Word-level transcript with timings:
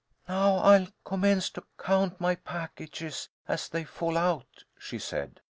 "Now, 0.27 0.55
I'll 0.55 0.87
commence 1.05 1.51
to 1.51 1.63
count 1.77 2.19
my 2.19 2.33
packages 2.33 3.29
as 3.47 3.69
they 3.69 3.83
fall 3.83 4.17
out," 4.17 4.63
she 4.79 4.97
said. 4.97 5.39